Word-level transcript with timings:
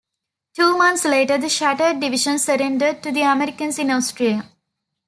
Two 0.55 0.77
months 0.79 1.05
later 1.05 1.37
the 1.37 1.47
shattered 1.47 1.99
division 1.99 2.39
surrendered 2.39 3.03
to 3.03 3.11
the 3.11 3.21
Americans 3.21 3.77
in 3.77 3.91
Austria. 3.91 4.49